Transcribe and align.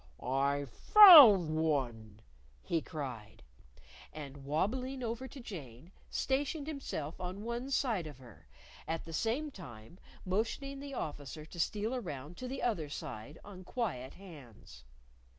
"I 0.23 0.65
found 0.65 1.55
one!" 1.55 2.21
he 2.63 2.81
cried. 2.81 3.43
And 4.11 4.43
wabbling 4.45 5.03
over 5.03 5.27
to 5.27 5.39
Jane, 5.39 5.91
stationed 6.09 6.65
himself 6.65 7.21
on 7.21 7.43
one 7.43 7.69
side 7.69 8.07
of 8.07 8.17
her, 8.17 8.47
at 8.87 9.05
the 9.05 9.13
same 9.13 9.51
time 9.51 9.99
motioning 10.25 10.79
the 10.79 10.95
Officer 10.95 11.45
to 11.45 11.59
steal 11.59 11.95
round 11.99 12.35
to 12.37 12.47
the 12.47 12.63
other 12.63 12.89
side 12.89 13.37
on 13.45 13.63
quiet 13.63 14.15
hands. 14.15 14.85